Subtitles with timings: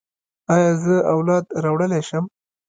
[0.53, 2.25] ایا زه اولاد راوړلی شم؟